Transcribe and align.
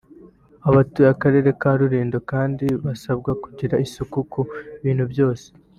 Abatuye 0.69 1.07
Akarere 1.15 1.49
ka 1.61 1.71
Rulindo 1.79 2.17
kandi 2.31 2.65
basabwe 2.85 3.31
kugira 3.43 3.75
isuku 3.85 4.17
ku 4.31 4.41
bintu 4.83 5.05
byose 5.11 5.47